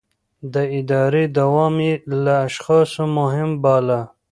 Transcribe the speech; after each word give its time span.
د 0.53 0.55
ادارې 0.79 1.23
دوام 1.37 1.75
يې 1.87 1.93
له 2.23 2.33
اشخاصو 2.47 3.03
مهم 3.17 3.49
باله. 3.63 4.01